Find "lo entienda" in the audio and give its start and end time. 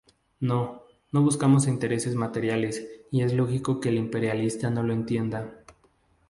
4.81-5.59